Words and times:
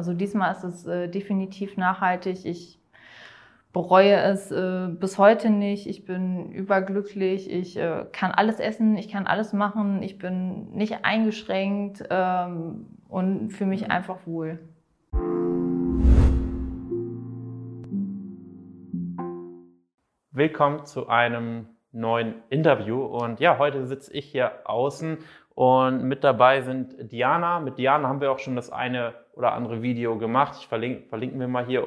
Also 0.00 0.14
diesmal 0.14 0.52
ist 0.52 0.64
es 0.64 0.86
äh, 0.86 1.08
definitiv 1.08 1.76
nachhaltig. 1.76 2.46
Ich 2.46 2.80
bereue 3.70 4.14
es 4.14 4.50
äh, 4.50 4.88
bis 4.88 5.18
heute 5.18 5.50
nicht. 5.50 5.86
Ich 5.86 6.06
bin 6.06 6.52
überglücklich. 6.52 7.50
Ich 7.50 7.76
äh, 7.76 8.06
kann 8.10 8.30
alles 8.30 8.60
essen. 8.60 8.96
Ich 8.96 9.10
kann 9.10 9.26
alles 9.26 9.52
machen. 9.52 10.02
Ich 10.02 10.16
bin 10.16 10.72
nicht 10.72 11.04
eingeschränkt 11.04 12.02
ähm, 12.08 12.86
und 13.10 13.50
fühle 13.50 13.68
mich 13.68 13.90
einfach 13.90 14.26
wohl. 14.26 14.58
Willkommen 20.30 20.86
zu 20.86 21.08
einem 21.08 21.66
neuen 21.92 22.36
Interview. 22.48 23.04
Und 23.04 23.38
ja, 23.38 23.58
heute 23.58 23.84
sitze 23.84 24.14
ich 24.14 24.24
hier 24.24 24.60
außen 24.64 25.18
und 25.60 26.04
mit 26.04 26.24
dabei 26.24 26.62
sind 26.62 27.12
Diana. 27.12 27.60
Mit 27.60 27.76
Diana 27.76 28.08
haben 28.08 28.22
wir 28.22 28.32
auch 28.32 28.38
schon 28.38 28.56
das 28.56 28.72
eine 28.72 29.12
oder 29.34 29.52
andere 29.52 29.82
Video 29.82 30.16
gemacht. 30.16 30.56
Ich 30.58 30.66
verlinke, 30.66 31.06
verlinken 31.10 31.38
wir 31.38 31.48
mal 31.48 31.66
hier 31.66 31.86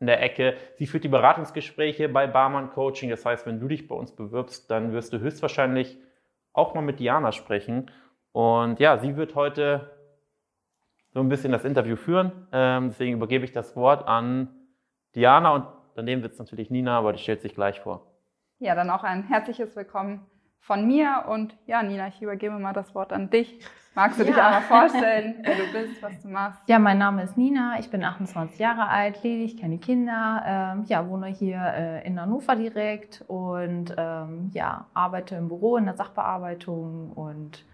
in 0.00 0.08
der 0.08 0.20
Ecke. 0.24 0.56
Sie 0.74 0.88
führt 0.88 1.04
die 1.04 1.08
Beratungsgespräche 1.08 2.08
bei 2.08 2.26
Barmann 2.26 2.70
Coaching. 2.70 3.08
Das 3.10 3.24
heißt, 3.24 3.46
wenn 3.46 3.60
du 3.60 3.68
dich 3.68 3.86
bei 3.86 3.94
uns 3.94 4.10
bewirbst, 4.10 4.68
dann 4.72 4.92
wirst 4.92 5.12
du 5.12 5.20
höchstwahrscheinlich 5.20 5.96
auch 6.52 6.74
mal 6.74 6.80
mit 6.80 6.98
Diana 6.98 7.30
sprechen. 7.30 7.92
Und 8.32 8.80
ja, 8.80 8.98
sie 8.98 9.16
wird 9.16 9.36
heute 9.36 9.96
so 11.14 11.20
ein 11.20 11.28
bisschen 11.28 11.52
das 11.52 11.64
Interview 11.64 11.94
führen. 11.94 12.48
Ähm, 12.50 12.88
deswegen 12.88 13.14
übergebe 13.18 13.44
ich 13.44 13.52
das 13.52 13.76
Wort 13.76 14.08
an 14.08 14.48
Diana 15.14 15.54
und 15.54 15.66
daneben 15.94 16.22
wird 16.22 16.32
es 16.32 16.40
natürlich 16.40 16.70
Nina, 16.70 16.98
aber 16.98 17.12
die 17.12 17.20
stellt 17.20 17.40
sich 17.40 17.54
gleich 17.54 17.78
vor. 17.78 18.04
Ja, 18.58 18.74
dann 18.74 18.90
auch 18.90 19.04
ein 19.04 19.22
herzliches 19.28 19.76
Willkommen 19.76 20.26
von 20.60 20.86
mir. 20.86 21.24
Und 21.28 21.56
ja, 21.66 21.82
Nina, 21.82 22.08
ich 22.08 22.20
übergebe 22.20 22.58
mal 22.58 22.72
das 22.72 22.94
Wort 22.94 23.12
an 23.12 23.30
dich. 23.30 23.60
Magst 23.96 24.20
du 24.20 24.24
ja. 24.24 24.30
dich 24.30 24.42
einmal 24.42 24.60
vorstellen, 24.60 25.36
wer 25.42 25.56
du 25.56 25.72
bist, 25.72 26.02
was 26.02 26.20
du 26.20 26.28
machst? 26.28 26.60
Ja, 26.66 26.78
mein 26.78 26.98
Name 26.98 27.22
ist 27.22 27.38
Nina, 27.38 27.78
ich 27.78 27.90
bin 27.90 28.04
28 28.04 28.58
Jahre 28.58 28.88
alt, 28.88 29.22
ledig, 29.22 29.58
keine 29.58 29.78
Kinder, 29.78 30.42
ähm, 30.46 30.84
ja, 30.86 31.08
wohne 31.08 31.28
hier 31.28 31.58
äh, 31.58 32.06
in 32.06 32.20
Hannover 32.20 32.56
direkt 32.56 33.24
und 33.26 33.94
ähm, 33.96 34.50
ja, 34.52 34.86
arbeite 34.92 35.36
im 35.36 35.48
Büro 35.48 35.78
in 35.78 35.86
der 35.86 35.94
Sachbearbeitung 35.94 37.12
und 37.12 37.64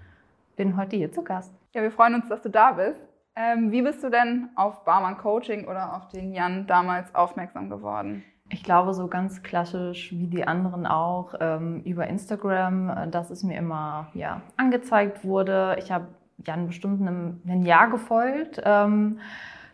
bin 0.54 0.76
heute 0.76 0.94
hier 0.94 1.10
zu 1.10 1.24
Gast. 1.24 1.52
Ja, 1.74 1.82
wir 1.82 1.90
freuen 1.90 2.14
uns, 2.14 2.28
dass 2.28 2.40
du 2.40 2.50
da 2.50 2.70
bist. 2.70 3.00
Ähm, 3.34 3.72
wie 3.72 3.82
bist 3.82 4.04
du 4.04 4.08
denn 4.08 4.50
auf 4.54 4.84
Barmann 4.84 5.18
Coaching 5.18 5.66
oder 5.66 5.96
auf 5.96 6.08
den 6.08 6.32
Jan 6.32 6.68
damals 6.68 7.12
aufmerksam 7.16 7.68
geworden? 7.68 8.22
Ich 8.52 8.62
glaube, 8.62 8.92
so 8.92 9.08
ganz 9.08 9.42
klassisch 9.42 10.12
wie 10.12 10.26
die 10.26 10.46
anderen 10.46 10.86
auch 10.86 11.34
ähm, 11.40 11.80
über 11.84 12.06
Instagram, 12.06 12.90
äh, 12.90 13.08
dass 13.08 13.30
es 13.30 13.42
mir 13.42 13.56
immer 13.56 14.08
ja, 14.12 14.42
angezeigt 14.58 15.24
wurde. 15.24 15.76
Ich 15.78 15.90
habe 15.90 16.08
Jan 16.44 16.66
bestimmt 16.66 17.00
einem, 17.00 17.40
ein 17.46 17.62
Jahr 17.62 17.88
gefolgt. 17.88 18.60
Ähm, 18.62 19.20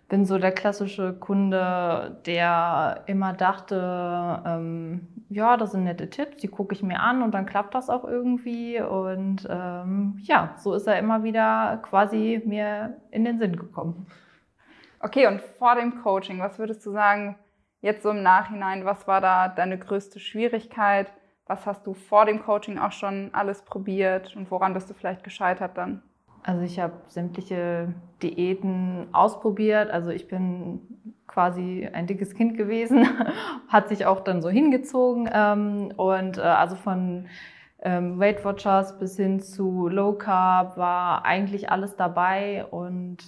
bin 0.09 0.25
so 0.25 0.39
der 0.39 0.53
klassische 0.53 1.13
Kunde, 1.13 2.21
der 2.25 3.03
immer 3.07 3.33
dachte, 3.33 4.43
ähm, 4.47 5.09
ja, 5.29 5.57
das 5.57 5.73
sind 5.73 5.85
nette 5.85 6.09
Tipps, 6.09 6.39
die 6.39 6.49
gucke 6.49 6.75
ich 6.75 6.83
mir 6.83 7.01
an 7.01 7.23
und 7.23 7.33
dann 7.33 7.47
klappt 7.47 7.75
das 7.75 7.91
auch 7.91 8.05
irgendwie. 8.05 8.81
Und 8.81 9.47
ähm, 9.51 10.19
ja, 10.23 10.55
so 10.57 10.73
ist 10.73 10.87
er 10.87 11.01
immer 11.01 11.25
wieder 11.25 11.81
quasi 11.83 12.41
mir 12.47 12.97
in 13.11 13.25
den 13.25 13.41
Sinn 13.41 13.57
gekommen. 13.57 14.07
Okay, 15.01 15.27
und 15.27 15.41
vor 15.41 15.75
dem 15.75 16.01
Coaching, 16.01 16.39
was 16.39 16.59
würdest 16.59 16.87
du 16.87 16.93
sagen, 16.93 17.37
Jetzt 17.81 18.03
so 18.03 18.11
im 18.11 18.23
Nachhinein, 18.23 18.85
was 18.85 19.07
war 19.07 19.21
da 19.21 19.49
deine 19.49 19.79
größte 19.79 20.19
Schwierigkeit? 20.19 21.13
Was 21.47 21.65
hast 21.65 21.87
du 21.87 21.95
vor 21.95 22.27
dem 22.27 22.43
Coaching 22.43 22.79
auch 22.79 22.93
schon 22.93 23.31
alles 23.33 23.63
probiert 23.63 24.37
und 24.37 24.51
woran 24.51 24.75
bist 24.75 24.91
du 24.91 24.95
vielleicht 24.95 25.25
gescheitert 25.25 25.79
dann? 25.79 26.03
Also 26.43 26.63
ich 26.63 26.79
habe 26.81 26.95
sämtliche 27.09 27.95
Diäten 28.23 29.09
ausprobiert. 29.13 29.91
Also 29.91 30.11
ich 30.11 30.29
bin 30.29 30.81
quasi 31.27 31.89
ein 31.93 32.07
dickes 32.07 32.35
Kind 32.35 32.57
gewesen, 32.57 33.07
hat 33.69 33.89
sich 33.89 34.07
auch 34.07 34.21
dann 34.21 34.43
so 34.43 34.49
hingezogen. 34.49 35.29
Ähm, 35.33 35.93
und 35.97 36.39
äh, 36.39 36.43
also 36.43 36.77
von 36.77 37.27
ähm, 37.81 38.19
Weight 38.19 38.45
Watchers 38.45 38.99
bis 38.99 39.17
hin 39.17 39.41
zu 39.41 39.89
Low 39.89 40.15
Carb 40.15 40.77
war 40.77 41.25
eigentlich 41.25 41.71
alles 41.71 41.97
dabei. 41.97 42.65
Und 42.67 43.19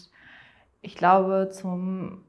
ich 0.82 0.96
glaube, 0.96 1.50
zum 1.52 2.24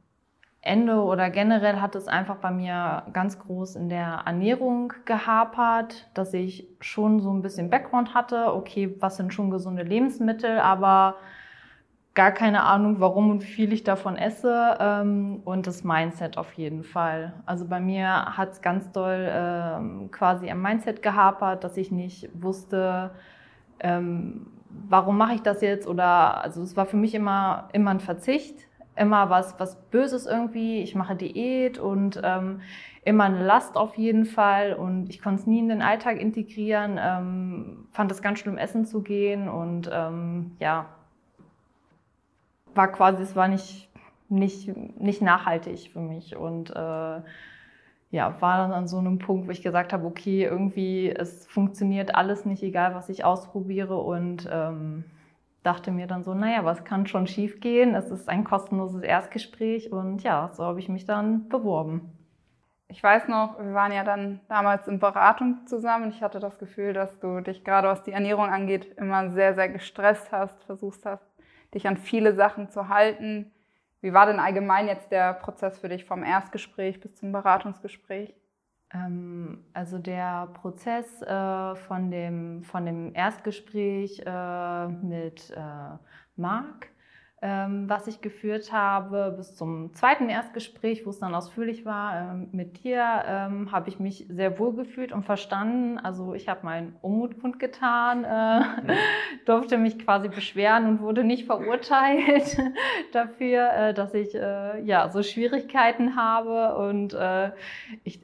Ende 0.64 1.02
oder 1.02 1.32
generell 1.32 1.82
hat 1.82 1.96
es 1.96 2.08
einfach 2.08 2.36
bei 2.36 2.52
mir 2.52 3.04
ganz 3.14 3.40
groß 3.40 3.76
in 3.76 3.90
der 3.90 4.24
Ernährung 4.26 4.94
gehapert, 5.06 6.08
dass 6.14 6.34
ich 6.36 6.68
schon 6.80 7.20
so 7.20 7.34
ein 7.34 7.42
bisschen 7.42 7.72
Background 7.72 8.14
hatte. 8.14 8.54
Okay, 8.54 8.96
was 9.00 9.18
sind 9.18 9.34
schon 9.34 9.50
gesunde 9.50 9.82
Lebensmittel, 9.82 10.60
aber 10.60 11.16
gar 12.14 12.32
keine 12.32 12.64
Ahnung, 12.64 13.00
warum 13.00 13.32
und 13.32 13.42
wie 13.42 13.48
viel 13.48 13.74
ich 13.74 13.84
davon 13.84 14.18
esse 14.18 14.78
ähm, 14.80 15.42
und 15.46 15.66
das 15.66 15.84
Mindset 15.84 16.38
auf 16.38 16.54
jeden 16.54 16.84
Fall. 16.84 17.34
Also 17.48 17.66
bei 17.68 17.80
mir 17.80 18.38
hat 18.38 18.52
es 18.52 18.62
ganz 18.62 18.92
doll 18.92 19.28
ähm, 19.32 20.10
quasi 20.12 20.52
am 20.52 20.62
Mindset 20.62 21.02
gehapert, 21.02 21.64
dass 21.64 21.76
ich 21.78 21.90
nicht 21.90 22.30
wusste, 22.34 23.12
ähm, 23.80 24.48
warum 24.90 25.18
mache 25.18 25.34
ich 25.34 25.42
das 25.42 25.62
jetzt 25.62 25.88
oder 25.88 26.44
also 26.44 26.62
es 26.62 26.78
war 26.78 26.86
für 26.86 26.98
mich 26.98 27.16
immer 27.16 27.70
immer 27.74 27.92
ein 27.92 28.00
Verzicht 28.00 28.68
immer 28.96 29.30
was, 29.30 29.60
was 29.60 29.76
Böses 29.90 30.26
irgendwie. 30.26 30.82
Ich 30.82 30.96
mache 30.96 31.16
Diät 31.16 31.80
und 31.80 32.20
ähm, 32.24 32.62
immer 33.04 33.26
eine 33.26 33.44
Last 33.44 33.78
auf 33.78 33.96
jeden 33.96 34.26
Fall. 34.26 34.74
Und 34.74 35.10
ich 35.10 35.22
konnte 35.22 35.42
es 35.42 35.48
nie 35.48 35.60
in 35.60 35.70
den 35.70 35.82
Alltag 35.82 36.20
integrieren. 36.20 37.00
Ähm, 37.02 37.88
fand 37.92 38.12
es 38.12 38.22
ganz 38.22 38.40
schlimm, 38.40 38.58
essen 38.58 38.86
zu 38.86 39.02
gehen. 39.02 39.50
Und 39.50 39.90
ähm, 39.92 40.52
ja, 40.60 40.88
war 42.76 42.92
quasi, 42.92 43.24
es 43.24 43.36
war 43.36 43.48
nicht, 43.48 43.90
nicht, 44.30 44.76
nicht 45.00 45.22
nachhaltig 45.22 45.90
für 45.92 46.02
mich. 46.02 46.36
Und 46.36 46.72
äh, 46.72 47.22
ja, 48.12 48.42
war 48.42 48.58
dann 48.58 48.74
an 48.74 48.88
so 48.88 48.98
einem 48.98 49.20
Punkt, 49.20 49.48
wo 49.48 49.52
ich 49.52 49.62
gesagt 49.62 49.94
habe, 49.94 50.06
okay, 50.06 50.44
irgendwie, 50.44 51.10
es 51.10 51.48
funktioniert 51.48 52.14
alles 52.14 52.46
nicht, 52.46 52.62
egal 52.62 52.94
was 52.94 53.08
ich 53.10 53.24
ausprobiere. 53.24 53.98
Und 53.98 54.50
ähm, 54.52 55.06
dachte 55.64 55.92
mir 55.92 56.08
dann 56.08 56.24
so, 56.24 56.34
naja, 56.34 56.66
was 56.66 56.84
kann 56.84 57.08
schon 57.08 57.28
schief 57.28 57.60
gehen? 57.60 57.96
Es 57.96 58.10
ist 58.10 58.30
ein 58.30 58.44
kostenloses 58.44 59.04
Erstgespräch 59.04 59.92
und 59.92 60.24
ja, 60.24 60.50
so 60.54 60.64
habe 60.64 60.80
ich 60.80 60.90
mich 60.90 61.06
dann 61.06 61.50
beworben. 61.50 62.18
Ich 62.88 63.02
weiß 63.02 63.30
noch, 63.30 63.58
wir 63.58 63.74
waren 63.74 63.94
ja 63.94 64.04
dann 64.04 64.42
damals 64.50 64.88
in 64.88 65.00
Beratung 65.00 65.66
zusammen. 65.66 66.10
Ich 66.10 66.22
hatte 66.22 66.40
das 66.40 66.60
Gefühl, 66.60 66.92
dass 66.92 67.20
du 67.20 67.40
dich 67.40 67.64
gerade 67.64 67.88
was 67.88 68.04
die 68.04 68.12
Ernährung 68.12 68.50
angeht 68.50 68.98
immer 68.98 69.30
sehr, 69.30 69.54
sehr 69.54 69.70
gestresst 69.70 70.32
hast, 70.32 70.62
versuchst 70.66 71.06
hast, 71.06 71.26
dich 71.74 71.88
an 71.88 71.96
viele 71.96 72.36
Sachen 72.36 72.70
zu 72.70 72.90
halten. 72.90 73.52
Wie 74.02 74.14
war 74.14 74.26
denn 74.26 74.40
allgemein 74.40 74.88
jetzt 74.88 75.12
der 75.12 75.34
Prozess 75.36 75.80
für 75.80 75.88
dich 75.88 76.04
vom 76.04 76.24
Erstgespräch 76.24 77.00
bis 77.00 77.16
zum 77.16 77.32
Beratungsgespräch? 77.32 78.34
Ähm, 78.94 79.64
also 79.74 79.98
der 80.00 80.48
Prozess 80.54 81.22
äh, 81.22 81.76
von, 81.76 82.12
dem, 82.12 82.64
von 82.64 82.86
dem 82.86 83.14
Erstgespräch 83.14 84.22
äh, 84.26 84.88
mit 84.88 85.52
äh, 85.52 85.98
Marc, 86.36 86.90
ähm, 87.44 87.90
was 87.90 88.06
ich 88.08 88.22
geführt 88.22 88.72
habe, 88.72 89.34
bis 89.36 89.56
zum 89.56 89.94
zweiten 89.96 90.30
Erstgespräch, 90.30 91.06
wo 91.06 91.10
es 91.10 91.20
dann 91.20 91.34
ausführlich 91.34 91.86
war 91.86 92.34
ähm, 92.34 92.50
mit 92.52 92.84
dir, 92.84 93.24
ähm, 93.26 93.72
habe 93.72 93.90
ich 93.90 94.00
mich 94.00 94.28
sehr 94.30 94.60
wohl 94.60 94.76
gefühlt 94.76 95.12
und 95.12 95.24
verstanden. 95.24 95.98
Also 95.98 96.36
ich 96.36 96.48
habe 96.50 96.66
meinen 96.66 96.96
Unmut 97.02 97.40
kundgetan, 97.40 98.26
äh, 98.26 98.60
mhm. 98.60 98.98
durfte 99.46 99.78
mich 99.78 100.00
quasi 100.00 100.28
beschweren 100.28 100.86
und 100.86 101.00
wurde 101.00 101.24
nicht 101.24 101.46
verurteilt 101.46 102.58
dafür, 103.14 103.72
äh, 103.72 103.94
dass 103.94 104.14
ich 104.14 104.36
äh, 104.36 104.82
ja 104.84 105.10
so 105.10 105.24
Schwierigkeiten 105.24 106.16
habe 106.16 106.76
und 106.76 107.16
ich 108.04 108.22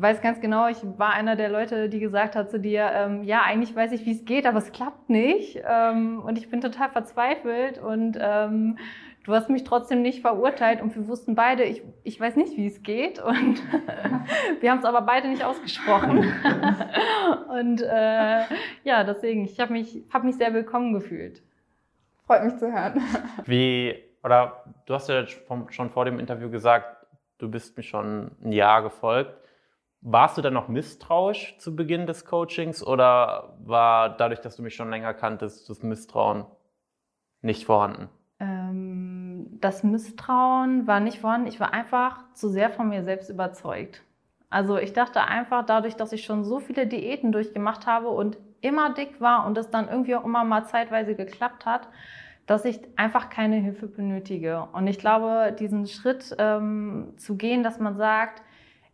weiß 0.00 0.20
ganz 0.20 0.40
genau, 0.40 0.68
ich 0.68 0.78
war 0.98 1.12
einer 1.12 1.36
der 1.36 1.48
Leute, 1.48 1.88
die 1.88 2.00
gesagt 2.00 2.36
hat 2.36 2.50
zu 2.50 2.58
dir, 2.58 2.90
ähm, 2.92 3.24
ja, 3.24 3.42
eigentlich 3.42 3.74
weiß 3.74 3.92
ich, 3.92 4.06
wie 4.06 4.12
es 4.12 4.24
geht, 4.24 4.46
aber 4.46 4.58
es 4.58 4.72
klappt 4.72 5.10
nicht. 5.10 5.62
Ähm, 5.64 6.20
und 6.20 6.38
ich 6.38 6.48
bin 6.50 6.60
total 6.60 6.90
verzweifelt 6.90 7.78
und 7.78 8.18
ähm, 8.20 8.78
du 9.24 9.34
hast 9.34 9.50
mich 9.50 9.64
trotzdem 9.64 10.02
nicht 10.02 10.20
verurteilt 10.20 10.80
und 10.80 10.94
wir 10.96 11.06
wussten 11.08 11.34
beide, 11.34 11.64
ich, 11.64 11.82
ich 12.02 12.20
weiß 12.20 12.36
nicht, 12.36 12.56
wie 12.56 12.66
es 12.66 12.82
geht. 12.82 13.20
Und 13.20 13.62
wir 14.60 14.70
haben 14.70 14.78
es 14.78 14.84
aber 14.84 15.02
beide 15.02 15.28
nicht 15.28 15.44
ausgesprochen. 15.44 16.18
und 17.48 17.82
äh, 17.82 18.42
ja, 18.84 19.04
deswegen, 19.04 19.44
ich 19.44 19.60
habe 19.60 19.72
mich, 19.72 20.02
hab 20.12 20.24
mich 20.24 20.36
sehr 20.36 20.54
willkommen 20.54 20.92
gefühlt. 20.92 21.42
Freut 22.26 22.44
mich 22.44 22.56
zu 22.56 22.72
hören. 22.72 23.00
Wie, 23.44 23.94
oder 24.22 24.64
du 24.86 24.94
hast 24.94 25.08
ja 25.08 25.26
schon 25.26 25.90
vor 25.90 26.04
dem 26.04 26.18
Interview 26.18 26.48
gesagt, 26.48 27.06
du 27.38 27.50
bist 27.50 27.76
mir 27.76 27.82
schon 27.82 28.30
ein 28.44 28.52
Jahr 28.52 28.82
gefolgt. 28.82 29.34
Warst 30.02 30.38
du 30.38 30.42
dann 30.42 30.54
noch 30.54 30.68
misstrauisch 30.68 31.56
zu 31.58 31.76
Beginn 31.76 32.06
des 32.06 32.24
Coachings 32.24 32.82
oder 32.82 33.54
war 33.62 34.16
dadurch, 34.16 34.40
dass 34.40 34.56
du 34.56 34.62
mich 34.62 34.74
schon 34.74 34.88
länger 34.88 35.12
kanntest, 35.12 35.68
das 35.68 35.82
Misstrauen 35.82 36.46
nicht 37.42 37.66
vorhanden? 37.66 38.08
Ähm, 38.38 39.58
das 39.60 39.84
Misstrauen 39.84 40.86
war 40.86 41.00
nicht 41.00 41.18
vorhanden. 41.18 41.48
Ich 41.48 41.60
war 41.60 41.74
einfach 41.74 42.24
zu 42.32 42.48
sehr 42.48 42.70
von 42.70 42.88
mir 42.88 43.04
selbst 43.04 43.28
überzeugt. 43.28 44.02
Also 44.48 44.78
ich 44.78 44.94
dachte 44.94 45.22
einfach, 45.22 45.66
dadurch, 45.66 45.96
dass 45.96 46.12
ich 46.12 46.24
schon 46.24 46.44
so 46.44 46.58
viele 46.58 46.86
Diäten 46.86 47.30
durchgemacht 47.30 47.86
habe 47.86 48.08
und 48.08 48.38
immer 48.62 48.94
dick 48.94 49.20
war 49.20 49.46
und 49.46 49.56
es 49.58 49.70
dann 49.70 49.88
irgendwie 49.88 50.16
auch 50.16 50.24
immer 50.24 50.44
mal 50.44 50.64
zeitweise 50.64 51.14
geklappt 51.14 51.66
hat, 51.66 51.88
dass 52.46 52.64
ich 52.64 52.80
einfach 52.96 53.28
keine 53.28 53.56
Hilfe 53.56 53.86
benötige. 53.86 54.66
Und 54.72 54.86
ich 54.86 54.98
glaube, 54.98 55.54
diesen 55.58 55.86
Schritt 55.86 56.34
ähm, 56.38 57.12
zu 57.16 57.36
gehen, 57.36 57.62
dass 57.62 57.78
man 57.78 57.96
sagt, 57.96 58.42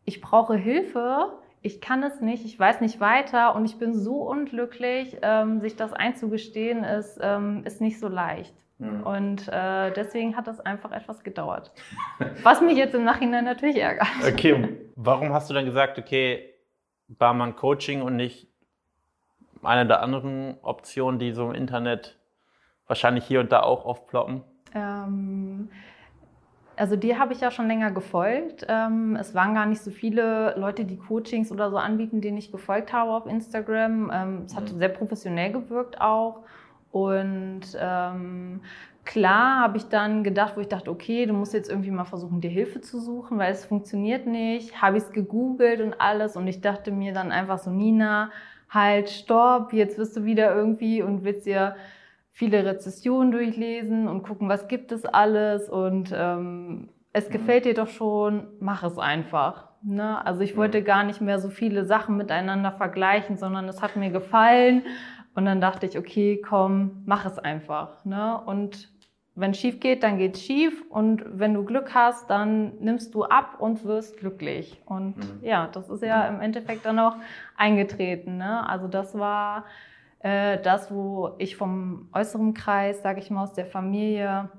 ich 0.07 0.23
brauche 0.23 0.55
Hilfe, 0.55 1.35
ich 1.61 1.81
kann 1.81 2.03
es 2.03 2.21
nicht, 2.21 2.45
ich 2.45 2.59
weiß 2.59 2.81
nicht 2.81 3.01
weiter 3.01 3.55
und 3.55 3.65
ich 3.65 3.79
bin 3.79 3.93
so 3.93 4.23
unglücklich, 4.23 5.17
ähm, 5.21 5.61
sich 5.61 5.77
das 5.77 5.93
einzugestehen, 5.93 6.85
ist, 6.85 7.19
ähm, 7.21 7.63
ist 7.65 7.81
nicht 7.81 7.99
so 7.99 8.09
leicht. 8.09 8.55
Mhm. 8.79 9.03
Und 9.03 9.49
äh, 9.49 9.93
deswegen 9.93 10.37
hat 10.37 10.47
das 10.47 10.61
einfach 10.61 10.93
etwas 10.93 11.25
gedauert. 11.25 11.73
Was 12.43 12.61
mich 12.61 12.77
jetzt 12.77 12.95
im 12.95 13.05
Nachhinein 13.05 13.45
natürlich 13.45 13.79
ärgert. 13.79 14.09
Okay, 14.27 14.79
warum 14.95 15.33
hast 15.33 15.51
du 15.51 15.55
dann 15.55 15.65
gesagt, 15.65 15.99
okay, 15.99 16.55
Barmann 17.09 17.57
Coaching 17.57 18.03
und 18.03 18.17
nicht 18.17 18.49
eine 19.63 19.87
der 19.87 20.03
anderen 20.03 20.57
Optionen, 20.63 21.19
die 21.19 21.33
so 21.33 21.49
im 21.49 21.55
Internet 21.55 22.17
wahrscheinlich 22.87 23.25
hier 23.25 23.41
und 23.41 23.51
da 23.51 23.63
auch 23.63 23.85
aufploppen? 23.85 24.45
Ähm, 24.75 25.71
also 26.77 26.97
die 26.97 27.17
habe 27.17 27.33
ich 27.33 27.41
ja 27.41 27.51
schon 27.51 27.69
länger 27.69 27.91
gefolgt. 27.91 28.67
Ähm, 28.69 29.17
es 29.17 29.35
waren 29.35 29.55
gar 29.55 29.67
nicht 29.67 29.81
so 29.81 29.91
viele 29.91 30.55
Leute, 30.59 30.85
die 30.85 30.99
Coachings 30.99 31.51
oder 31.51 31.71
so 31.71 31.79
anbieten, 31.79 32.21
denen 32.21 32.37
ich 32.37 32.53
gefolgt 32.53 32.93
habe 32.93 33.11
auf 33.13 33.27
Instagram. 33.27 34.11
Ähm, 34.13 34.43
es 34.47 34.55
hat 34.55 34.73
mhm. 34.73 34.79
sehr 34.79 34.89
professionell 34.91 35.53
gewirkt 35.53 36.01
auch. 36.01 36.41
Und 36.93 37.63
ähm, 37.79 38.61
klar 39.05 39.61
habe 39.61 39.79
ich 39.79 39.89
dann 39.89 40.23
gedacht, 40.23 40.57
wo 40.57 40.61
ich 40.61 40.69
dachte, 40.69 40.91
okay, 40.91 41.27
du 41.27 41.33
musst 41.33 41.55
jetzt 41.55 41.71
irgendwie 41.71 41.91
mal 41.91 42.05
versuchen, 42.05 42.41
dir 42.41 42.51
Hilfe 42.51 42.81
zu 42.81 43.01
suchen, 43.01 43.39
weil 43.39 43.53
es 43.53 43.65
funktioniert 43.65 44.27
nicht. 44.27 44.81
Habe 44.81 44.99
ich 44.99 45.05
es 45.05 45.13
gegoogelt 45.13 45.81
und 45.81 46.01
alles. 46.01 46.37
Und 46.37 46.47
ich 46.47 46.61
dachte 46.61 46.93
mir 46.93 47.13
dann 47.13 47.33
einfach 47.33 47.59
so, 47.59 47.71
Nina, 47.71 48.31
halt, 48.69 49.09
stopp, 49.09 49.73
jetzt 49.73 49.99
wirst 49.99 50.17
du 50.17 50.25
wieder 50.25 50.55
irgendwie 50.55 51.03
und 51.03 51.25
willst 51.25 51.47
dir 51.47 51.77
viele 52.37 52.67
Rezessionen 52.67 53.33
durchlesen 53.33 54.09
und 54.09 54.23
gucken, 54.23 54.51
was 54.51 54.69
gibt 54.69 54.93
es 54.93 55.07
alles 55.07 55.71
und 55.71 56.13
ähm, 56.15 56.91
es 57.15 57.31
mhm. 57.31 57.33
gefällt 57.33 57.65
dir 57.65 57.73
doch 57.73 57.89
schon, 57.89 58.49
mach 58.61 58.85
es 58.85 58.99
einfach. 58.99 59.71
Ne? 59.83 60.23
Also 60.23 60.43
ich 60.43 60.55
wollte 60.55 60.83
gar 60.83 61.03
nicht 61.03 61.23
mehr 61.23 61.39
so 61.39 61.49
viele 61.49 61.87
Sachen 61.87 62.19
miteinander 62.19 62.73
vergleichen, 62.73 63.39
sondern 63.39 63.67
es 63.71 63.81
hat 63.81 63.97
mir 63.97 64.11
gefallen 64.11 64.83
und 65.35 65.47
dann 65.47 65.63
dachte 65.63 65.87
ich, 65.87 65.97
okay, 65.97 66.43
komm, 66.47 67.05
mach 67.07 67.25
es 67.25 67.39
einfach. 67.39 68.05
Ne? 68.05 68.39
Und 68.45 68.91
wenn 69.35 69.53
es 69.53 69.59
schief 69.59 69.81
geht, 69.81 70.03
dann 70.03 70.19
geht 70.19 70.37
es 70.37 70.43
schief 70.43 70.85
und 70.91 71.25
wenn 71.27 71.55
du 71.55 71.65
Glück 71.65 71.95
hast, 71.95 72.29
dann 72.29 72.77
nimmst 72.81 73.15
du 73.15 73.25
ab 73.25 73.57
und 73.61 73.83
wirst 73.87 74.19
glücklich. 74.19 74.83
Und 74.85 75.17
mhm. 75.17 75.41
ja, 75.41 75.69
das 75.73 75.89
ist 75.89 76.03
ja 76.03 76.27
im 76.29 76.43
Endeffekt 76.43 76.85
dann 76.85 76.99
auch 76.99 77.17
eingetreten. 77.57 78.37
Ne? 78.37 78.69
Also 78.69 78.89
das 78.89 79.19
war 79.19 79.65
das, 80.63 80.91
wo 80.91 81.35
ich 81.39 81.57
vom 81.57 82.09
äußeren 82.13 82.55
Kreis, 82.55 83.03
sage 83.03 83.21
ich 83.21 83.31
mal 83.31 83.43
aus 83.43 83.53
der 83.53 83.67
Familie, 83.67 84.51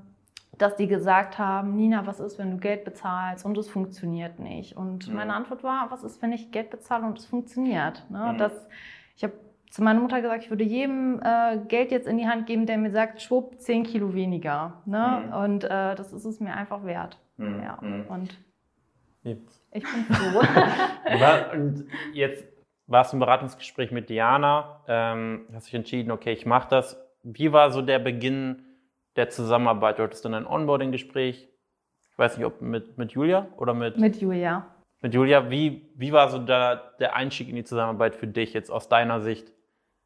dass 0.58 0.76
die 0.76 0.88
gesagt 0.88 1.38
haben, 1.38 1.76
Nina, 1.76 2.08
was 2.08 2.20
ist, 2.20 2.40
wenn 2.40 2.52
du 2.52 2.58
Geld 2.58 2.84
bezahlst 2.84 3.46
und 3.46 3.58
es 3.58 3.70
funktioniert 3.70 4.40
nicht? 4.40 4.76
Und 4.76 5.08
mhm. 5.08 5.16
meine 5.16 5.34
Antwort 5.34 5.64
war, 5.64 5.88
was 5.90 6.04
ist, 6.04 6.22
wenn 6.22 6.32
ich 6.32 6.52
Geld 6.52 6.70
bezahle 6.70 7.06
und 7.06 7.20
es 7.20 7.26
funktioniert? 7.26 8.04
Ne? 8.10 8.34
Mhm. 8.34 8.38
Das, 8.38 8.68
ich 9.16 9.24
habe 9.24 9.34
zu 9.70 9.84
meiner 9.84 10.00
Mutter 10.00 10.22
gesagt, 10.22 10.44
ich 10.44 10.50
würde 10.50 10.64
jedem 10.64 11.22
äh, 11.22 11.58
Geld 11.68 11.92
jetzt 11.92 12.08
in 12.08 12.18
die 12.18 12.28
Hand 12.28 12.48
geben, 12.48 12.66
der 12.66 12.78
mir 12.78 12.92
sagt, 12.92 13.22
schwupp, 13.22 13.60
10 13.60 13.84
Kilo 13.84 14.14
weniger. 14.14 14.82
Ne? 14.86 15.26
Mhm. 15.26 15.34
Und 15.34 15.64
äh, 15.66 15.96
das 15.96 16.14
ist 16.14 16.26
es 16.26 16.40
mir 16.40 16.54
einfach 16.54 16.84
wert. 16.86 17.20
Mhm. 17.38 17.62
Ja. 17.62 17.78
Mhm. 17.82 18.06
Und 18.08 18.38
ich 19.72 19.84
bin 19.84 20.16
froh. 20.16 20.42
und 21.54 21.86
jetzt 22.14 22.46
warst 22.88 23.12
du 23.12 23.18
im 23.18 23.20
Beratungsgespräch 23.20 23.92
mit 23.92 24.10
Diana, 24.10 24.82
ähm, 24.88 25.46
hast 25.54 25.68
dich 25.68 25.74
entschieden, 25.74 26.12
okay, 26.12 26.34
ich 26.34 26.46
mache 26.46 26.70
das. 26.70 26.98
Wie 27.24 27.52
war 27.52 27.72
so 27.72 27.82
der 27.82 28.00
Beginn 28.00 28.64
der 29.16 29.30
Zusammenarbeit? 29.30 30.00
Du 30.00 30.04
hattest 30.04 30.24
dann 30.26 30.34
ein 30.34 30.48
Onboarding-Gespräch, 30.48 31.50
ich 32.10 32.18
weiß 32.18 32.38
nicht, 32.38 32.46
ob 32.46 32.62
mit, 32.62 32.98
mit 32.98 33.12
Julia 33.12 33.48
oder 33.58 33.74
mit... 33.74 33.98
Mit 33.98 34.20
Julia. 34.22 34.74
Mit 35.02 35.14
Julia, 35.14 35.52
wie, 35.52 35.92
wie 35.96 36.12
war 36.12 36.30
so 36.30 36.40
der, 36.40 36.94
der 37.00 37.16
Einstieg 37.16 37.50
in 37.50 37.56
die 37.56 37.64
Zusammenarbeit 37.64 38.16
für 38.16 38.28
dich 38.28 38.54
jetzt 38.54 38.72
aus 38.72 38.90
deiner 38.90 39.22
Sicht? 39.22 39.54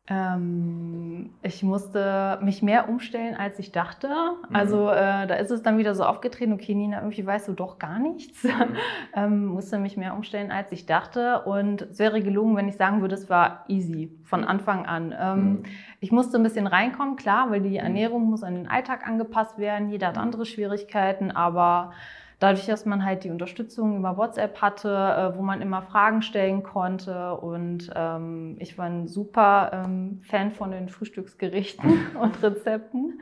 Ähm, 0.08 1.30
ich 1.44 1.62
musste 1.62 2.40
mich 2.42 2.64
mehr 2.64 2.90
umstellen, 2.90 3.36
als 3.36 3.60
ich 3.60 3.72
dachte. 3.72 4.08
Mhm. 4.08 4.56
Also 4.56 4.90
äh, 4.90 5.28
da 5.28 5.36
ist 5.36 5.52
es 5.52 5.62
dann 5.62 5.78
wieder 5.78 5.94
so 5.94 6.04
aufgetreten, 6.04 6.54
okay, 6.54 6.74
Nina, 6.74 7.00
irgendwie 7.00 7.26
weißt 7.26 7.48
du 7.48 7.54
doch 7.54 7.78
gar 7.78 8.00
nichts. 8.00 8.44
Mhm. 8.44 8.52
ähm, 9.16 9.46
musste 9.46 9.78
mich 9.78 9.98
mehr 9.98 10.16
umstellen, 10.16 10.52
als 10.52 10.72
ich 10.72 10.88
dachte. 10.88 11.42
Und 11.44 11.84
es 11.84 12.00
wäre 12.00 12.22
gelungen, 12.22 12.56
wenn 12.58 12.68
ich 12.68 12.78
sagen 12.78 13.02
würde, 13.02 13.14
es 13.14 13.30
war 13.30 13.64
easy 13.68 14.12
von 14.24 14.42
mhm. 14.42 14.48
Anfang 14.48 14.86
an. 14.88 15.16
Ähm, 15.18 15.38
mhm. 15.38 15.64
Ich 16.00 16.12
musste 16.12 16.38
ein 16.38 16.44
bisschen 16.44 16.68
reinkommen, 16.68 17.16
klar, 17.16 17.52
weil 17.52 17.62
die 17.62 17.70
mhm. 17.70 17.86
Ernährung 17.86 18.24
muss 18.24 18.44
an 18.44 18.56
den 18.56 18.68
Alltag 18.68 19.08
angepasst 19.08 19.60
werden. 19.60 19.90
Jeder 19.90 20.08
hat 20.08 20.16
mhm. 20.16 20.24
andere 20.24 20.46
Schwierigkeiten, 20.48 21.30
aber 21.30 21.92
dadurch, 22.42 22.66
dass 22.66 22.86
man 22.86 23.06
halt 23.06 23.24
die 23.24 23.30
Unterstützung 23.30 23.98
über 23.98 24.18
WhatsApp 24.18 24.62
hatte, 24.62 24.90
äh, 24.90 25.38
wo 25.38 25.44
man 25.44 25.62
immer 25.62 25.84
Fragen 25.84 26.24
stellen 26.24 26.64
konnte. 26.64 27.36
Und 27.36 27.92
ähm, 27.96 28.58
ich 28.60 28.78
war 28.78 28.88
ein 28.88 29.08
super 29.08 29.72
ähm, 29.74 30.22
Fan 30.24 30.52
von 30.52 30.72
den 30.72 30.90
Frühstücksgerichten 30.90 32.16
und 32.20 32.42
Rezepten, 32.42 33.20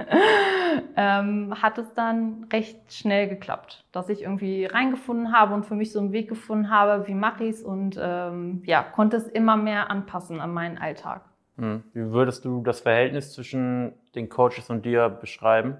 ähm, 0.96 1.54
hat 1.62 1.78
es 1.78 1.94
dann 1.94 2.48
recht 2.52 2.94
schnell 2.94 3.28
geklappt, 3.28 3.86
dass 3.92 4.10
ich 4.10 4.24
irgendwie 4.24 4.66
reingefunden 4.66 5.34
habe 5.34 5.54
und 5.54 5.66
für 5.66 5.76
mich 5.76 5.92
so 5.92 6.00
einen 6.00 6.14
Weg 6.14 6.30
gefunden 6.30 6.70
habe, 6.70 7.08
wie 7.08 7.14
mache 7.14 7.44
ich 7.44 7.58
es 7.58 7.62
und 7.62 8.00
ähm, 8.02 8.64
ja, 8.66 8.84
konnte 8.84 9.18
es 9.18 9.28
immer 9.28 9.58
mehr 9.58 9.92
anpassen 9.92 10.40
an 10.40 10.54
meinen 10.54 10.78
Alltag. 10.78 11.26
Hm. 11.58 11.84
Wie 11.94 12.12
würdest 12.12 12.46
du 12.46 12.62
das 12.62 12.80
Verhältnis 12.80 13.34
zwischen 13.34 13.92
den 14.16 14.30
Coaches 14.30 14.70
und 14.70 14.86
dir 14.86 15.10
beschreiben? 15.10 15.76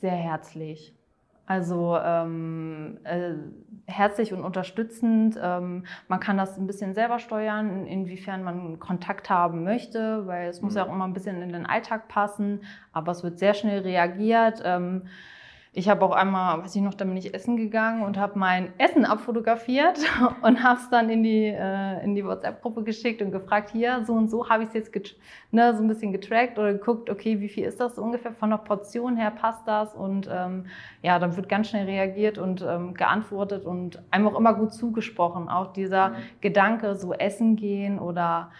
Sehr 0.00 0.10
herzlich. 0.10 0.94
Also 1.50 1.98
ähm, 2.00 2.98
äh, 3.02 3.32
herzlich 3.86 4.32
und 4.32 4.44
unterstützend. 4.44 5.36
Ähm, 5.42 5.84
man 6.06 6.20
kann 6.20 6.38
das 6.38 6.56
ein 6.56 6.68
bisschen 6.68 6.94
selber 6.94 7.18
steuern, 7.18 7.88
inwiefern 7.88 8.44
man 8.44 8.78
Kontakt 8.78 9.30
haben 9.30 9.64
möchte, 9.64 10.28
weil 10.28 10.48
es 10.48 10.62
muss 10.62 10.76
ja 10.76 10.84
mhm. 10.84 10.90
auch 10.90 10.94
immer 10.94 11.08
ein 11.08 11.12
bisschen 11.12 11.42
in 11.42 11.52
den 11.52 11.66
Alltag 11.66 12.06
passen, 12.06 12.60
aber 12.92 13.10
es 13.10 13.24
wird 13.24 13.40
sehr 13.40 13.54
schnell 13.54 13.80
reagiert. 13.80 14.62
Ähm, 14.64 15.08
ich 15.72 15.88
habe 15.88 16.04
auch 16.04 16.10
einmal, 16.10 16.64
weiß 16.64 16.74
ich 16.74 16.82
noch, 16.82 16.94
da 16.94 17.04
bin 17.04 17.16
ich 17.16 17.32
essen 17.32 17.56
gegangen 17.56 18.02
und 18.02 18.18
habe 18.18 18.36
mein 18.36 18.72
Essen 18.78 19.04
abfotografiert 19.04 20.00
und 20.42 20.64
habe 20.64 20.80
es 20.80 20.90
dann 20.90 21.08
in 21.10 21.22
die, 21.22 21.44
äh, 21.44 22.02
in 22.02 22.16
die 22.16 22.24
WhatsApp-Gruppe 22.24 22.82
geschickt 22.82 23.22
und 23.22 23.30
gefragt, 23.30 23.70
hier, 23.70 24.04
so 24.04 24.14
und 24.14 24.28
so 24.28 24.48
habe 24.48 24.64
ich 24.64 24.70
es 24.70 24.74
jetzt 24.74 25.16
ne, 25.52 25.76
so 25.76 25.82
ein 25.82 25.88
bisschen 25.88 26.10
getrackt 26.10 26.58
oder 26.58 26.72
geguckt, 26.72 27.08
okay, 27.08 27.40
wie 27.40 27.48
viel 27.48 27.64
ist 27.64 27.78
das 27.78 27.98
ungefähr 27.98 28.32
von 28.32 28.50
der 28.50 28.56
Portion 28.56 29.16
her, 29.16 29.30
passt 29.30 29.66
das? 29.68 29.94
Und 29.94 30.28
ähm, 30.32 30.66
ja, 31.02 31.20
dann 31.20 31.36
wird 31.36 31.48
ganz 31.48 31.68
schnell 31.68 31.84
reagiert 31.84 32.38
und 32.38 32.62
ähm, 32.68 32.94
geantwortet 32.94 33.64
und 33.64 34.02
einem 34.10 34.26
auch 34.26 34.36
immer 34.36 34.54
gut 34.54 34.72
zugesprochen. 34.72 35.48
Auch 35.48 35.72
dieser 35.72 36.08
mhm. 36.08 36.14
Gedanke, 36.40 36.96
so 36.96 37.12
essen 37.12 37.54
gehen 37.54 38.00
oder 38.00 38.50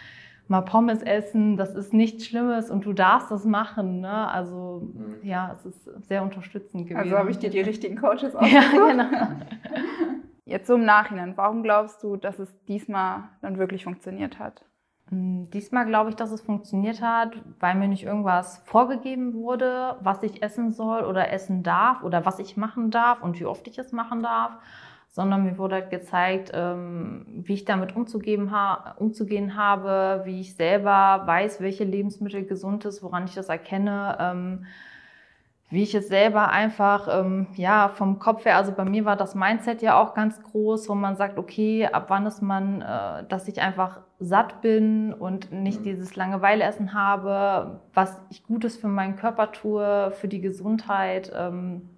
mal 0.50 0.62
Pommes 0.62 1.02
essen, 1.02 1.56
das 1.56 1.74
ist 1.74 1.94
nichts 1.94 2.26
Schlimmes 2.26 2.70
und 2.70 2.84
du 2.84 2.92
darfst 2.92 3.30
das 3.30 3.44
machen. 3.44 4.00
Ne? 4.00 4.28
Also 4.28 4.90
mhm. 4.92 5.16
ja, 5.22 5.52
es 5.54 5.64
ist 5.64 5.84
sehr 6.08 6.22
unterstützend 6.22 6.88
gewesen. 6.88 6.98
Also 6.98 7.16
habe 7.16 7.30
ich 7.30 7.38
dir 7.38 7.50
die 7.50 7.60
richtigen 7.60 7.96
Coaches 7.96 8.34
ausgesucht. 8.34 8.74
Ja, 8.74 8.90
genau. 8.90 9.04
Jetzt 10.44 10.66
so 10.66 10.74
im 10.74 10.84
Nachhinein, 10.84 11.36
warum 11.36 11.62
glaubst 11.62 12.02
du, 12.02 12.16
dass 12.16 12.40
es 12.40 12.52
diesmal 12.64 13.28
dann 13.40 13.58
wirklich 13.58 13.84
funktioniert 13.84 14.40
hat? 14.40 14.64
Hm, 15.10 15.48
diesmal 15.50 15.86
glaube 15.86 16.10
ich, 16.10 16.16
dass 16.16 16.32
es 16.32 16.40
funktioniert 16.40 17.00
hat, 17.00 17.40
weil 17.60 17.76
mir 17.76 17.86
nicht 17.86 18.02
irgendwas 18.02 18.58
vorgegeben 18.64 19.34
wurde, 19.34 19.96
was 20.00 20.24
ich 20.24 20.42
essen 20.42 20.72
soll 20.72 21.02
oder 21.02 21.32
essen 21.32 21.62
darf 21.62 22.02
oder 22.02 22.26
was 22.26 22.40
ich 22.40 22.56
machen 22.56 22.90
darf 22.90 23.22
und 23.22 23.38
wie 23.38 23.44
oft 23.46 23.68
ich 23.68 23.78
es 23.78 23.92
machen 23.92 24.24
darf, 24.24 24.58
sondern 25.10 25.44
mir 25.44 25.58
wurde 25.58 25.74
halt 25.76 25.90
gezeigt, 25.90 26.52
ähm, 26.54 27.26
wie 27.26 27.54
ich 27.54 27.64
damit 27.64 27.96
umzugehen, 27.96 28.52
ha 28.52 28.94
umzugehen 28.98 29.56
habe, 29.56 30.22
wie 30.24 30.40
ich 30.40 30.54
selber 30.54 31.22
weiß, 31.26 31.60
welche 31.60 31.84
Lebensmittel 31.84 32.44
gesund 32.44 32.84
ist, 32.84 33.02
woran 33.02 33.24
ich 33.24 33.34
das 33.34 33.48
erkenne. 33.48 34.16
Ähm, 34.20 34.66
wie 35.72 35.84
ich 35.84 35.94
es 35.94 36.08
selber 36.08 36.48
einfach, 36.48 37.08
ähm, 37.08 37.46
ja, 37.54 37.88
vom 37.88 38.18
Kopf 38.18 38.44
her, 38.44 38.56
also 38.56 38.72
bei 38.72 38.84
mir 38.84 39.04
war 39.04 39.16
das 39.16 39.36
Mindset 39.36 39.82
ja 39.82 40.00
auch 40.00 40.14
ganz 40.14 40.42
groß, 40.42 40.88
wo 40.88 40.94
man 40.94 41.14
sagt, 41.14 41.38
okay, 41.38 41.86
ab 41.86 42.06
wann 42.08 42.26
ist 42.26 42.42
man, 42.42 42.82
äh, 42.82 43.24
dass 43.28 43.46
ich 43.46 43.62
einfach 43.62 44.00
satt 44.18 44.62
bin 44.62 45.14
und 45.14 45.52
nicht 45.52 45.80
mhm. 45.80 45.84
dieses 45.84 46.16
Langeweileessen 46.16 46.92
habe, 46.92 47.80
was 47.94 48.20
ich 48.30 48.44
Gutes 48.44 48.76
für 48.76 48.88
meinen 48.88 49.14
Körper 49.14 49.52
tue, 49.52 50.10
für 50.10 50.26
die 50.26 50.40
Gesundheit. 50.40 51.32
Ähm, 51.36 51.88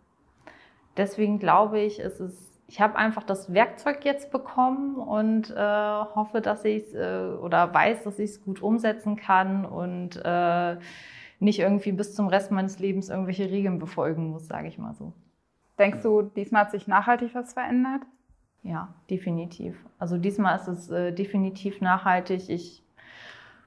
deswegen 0.98 1.38
glaube 1.38 1.80
ich, 1.80 1.98
ist 1.98 2.20
es 2.20 2.51
ich 2.72 2.80
habe 2.80 2.96
einfach 2.96 3.22
das 3.22 3.52
Werkzeug 3.52 4.02
jetzt 4.06 4.30
bekommen 4.30 4.96
und 4.96 5.50
äh, 5.50 5.54
hoffe, 5.58 6.40
dass 6.40 6.64
ich 6.64 6.84
es 6.84 6.94
äh, 6.94 7.36
oder 7.38 7.74
weiß, 7.74 8.04
dass 8.04 8.18
ich 8.18 8.30
es 8.30 8.42
gut 8.42 8.62
umsetzen 8.62 9.16
kann 9.16 9.66
und 9.66 10.16
äh, 10.24 10.78
nicht 11.38 11.58
irgendwie 11.58 11.92
bis 11.92 12.14
zum 12.14 12.28
Rest 12.28 12.50
meines 12.50 12.78
Lebens 12.78 13.10
irgendwelche 13.10 13.50
Regeln 13.50 13.78
befolgen 13.78 14.30
muss, 14.30 14.46
sage 14.48 14.68
ich 14.68 14.78
mal 14.78 14.94
so. 14.94 15.12
Denkst 15.78 16.00
du, 16.02 16.22
diesmal 16.22 16.62
hat 16.62 16.70
sich 16.70 16.86
nachhaltig 16.86 17.34
was 17.34 17.52
verändert? 17.52 18.00
Ja, 18.62 18.94
definitiv. 19.10 19.76
Also 19.98 20.16
diesmal 20.16 20.56
ist 20.56 20.68
es 20.68 20.90
äh, 20.90 21.12
definitiv 21.12 21.82
nachhaltig. 21.82 22.48
Ich 22.48 22.81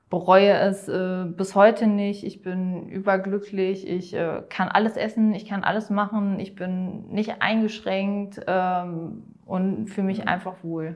bereue 0.10 0.54
es 0.54 0.88
äh, 0.88 1.26
bis 1.26 1.56
heute 1.56 1.88
nicht. 1.88 2.24
Ich 2.24 2.42
bin 2.42 2.88
überglücklich. 2.90 3.88
Ich 3.88 4.14
äh, 4.14 4.44
kann 4.50 4.68
alles 4.70 4.98
essen, 4.98 5.34
ich 5.34 5.46
kann 5.46 5.64
alles 5.64 5.90
machen. 5.90 6.40
Ich 6.40 6.56
bin 6.56 7.10
nicht 7.10 7.42
eingeschränkt 7.42 8.42
ähm, 8.48 9.24
und 9.46 9.88
fühle 9.88 10.08
mich 10.08 10.28
einfach 10.28 10.64
wohl. 10.64 10.96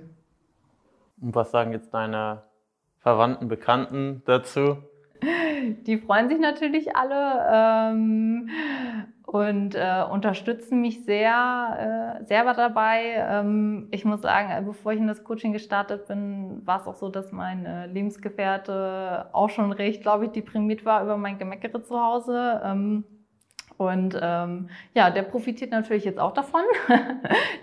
Und 1.22 1.36
was 1.36 1.52
sagen 1.52 1.72
jetzt 1.72 1.94
deine 1.94 2.44
Verwandten, 3.00 3.48
Bekannten 3.48 4.22
dazu? 4.26 4.78
Die 5.22 5.98
freuen 5.98 6.30
sich 6.30 6.40
natürlich 6.40 6.96
alle 6.96 7.46
ähm, 7.52 8.50
und 9.24 9.76
äh, 9.76 10.04
unterstützen 10.10 10.82
mich 10.82 11.04
sehr, 11.06 12.20
äh, 12.22 12.26
selber 12.26 12.54
dabei. 12.54 13.16
Ähm, 13.16 13.88
ich 13.92 14.06
muss 14.06 14.22
sagen, 14.22 14.50
äh, 14.50 14.62
bevor 14.62 14.94
ich 14.94 15.00
in 15.00 15.08
das 15.08 15.24
Coaching 15.24 15.54
gestartet 15.54 16.08
bin, 16.08 16.66
war 16.66 16.82
es 16.82 16.88
auch 16.88 16.96
so, 16.96 17.10
dass 17.10 17.32
mein 17.32 17.66
äh, 17.66 17.88
Lebensgefährte 17.88 19.28
auch 19.34 19.50
schon 19.50 19.72
recht, 19.72 20.02
glaube 20.02 20.26
ich, 20.26 20.32
deprimiert 20.32 20.86
war 20.86 21.04
über 21.04 21.18
mein 21.18 21.38
Gemeckere 21.38 21.84
zu 21.84 22.00
Hause. 22.02 22.62
Ähm, 22.64 23.04
und 23.80 24.20
ähm, 24.22 24.68
ja, 24.94 25.10
der 25.10 25.22
profitiert 25.22 25.72
natürlich 25.72 26.04
jetzt 26.04 26.20
auch 26.20 26.34
davon. 26.34 26.64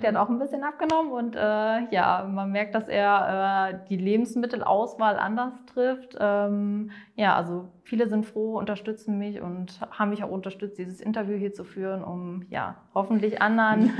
der 0.02 0.08
hat 0.08 0.16
auch 0.16 0.30
ein 0.30 0.38
bisschen 0.38 0.64
abgenommen 0.64 1.12
und 1.12 1.36
äh, 1.36 1.94
ja, 1.94 2.26
man 2.26 2.50
merkt, 2.52 2.74
dass 2.74 2.88
er 2.88 3.74
äh, 3.84 3.88
die 3.90 3.98
Lebensmittelauswahl 3.98 5.18
anders 5.18 5.52
trifft. 5.66 6.16
Ähm, 6.18 6.90
ja, 7.16 7.36
also 7.36 7.68
viele 7.82 8.08
sind 8.08 8.24
froh, 8.24 8.56
unterstützen 8.56 9.18
mich 9.18 9.42
und 9.42 9.78
haben 9.90 10.08
mich 10.08 10.24
auch 10.24 10.30
unterstützt, 10.30 10.78
dieses 10.78 11.02
Interview 11.02 11.36
hier 11.36 11.52
zu 11.52 11.64
führen, 11.64 12.02
um 12.02 12.46
ja 12.48 12.76
hoffentlich 12.94 13.42
anderen, 13.42 13.92